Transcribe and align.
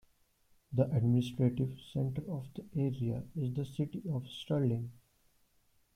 The 0.73 0.89
administrative 0.95 1.77
centre 1.93 2.23
of 2.27 2.47
the 2.55 2.65
area 2.75 3.23
is 3.35 3.53
the 3.53 3.63
city 3.65 4.01
of 4.09 4.27
Stirling. 4.27 4.89